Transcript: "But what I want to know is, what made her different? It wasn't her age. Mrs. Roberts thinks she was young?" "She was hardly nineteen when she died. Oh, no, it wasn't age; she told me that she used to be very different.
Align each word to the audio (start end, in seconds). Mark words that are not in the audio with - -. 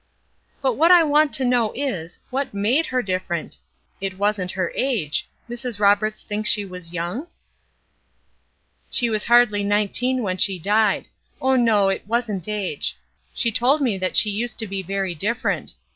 "But 0.63 0.77
what 0.77 0.89
I 0.89 1.03
want 1.03 1.31
to 1.33 1.45
know 1.45 1.71
is, 1.75 2.17
what 2.31 2.55
made 2.55 2.87
her 2.87 3.03
different? 3.03 3.59
It 4.01 4.17
wasn't 4.17 4.49
her 4.53 4.71
age. 4.73 5.29
Mrs. 5.47 5.79
Roberts 5.79 6.23
thinks 6.23 6.49
she 6.49 6.65
was 6.65 6.91
young?" 6.91 7.27
"She 8.89 9.11
was 9.11 9.25
hardly 9.25 9.63
nineteen 9.63 10.23
when 10.23 10.37
she 10.37 10.57
died. 10.57 11.05
Oh, 11.39 11.55
no, 11.55 11.89
it 11.89 12.07
wasn't 12.07 12.47
age; 12.49 12.97
she 13.35 13.51
told 13.51 13.79
me 13.79 13.95
that 13.99 14.17
she 14.17 14.31
used 14.31 14.57
to 14.57 14.65
be 14.67 14.81
very 14.81 15.13
different. 15.13 15.75